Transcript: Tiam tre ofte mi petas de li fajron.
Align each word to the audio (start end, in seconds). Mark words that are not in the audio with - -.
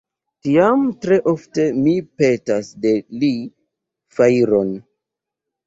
Tiam 0.45 0.85
tre 1.05 1.19
ofte 1.31 1.65
mi 1.83 1.93
petas 2.23 2.73
de 2.87 2.95
li 3.25 3.31
fajron. 4.19 4.75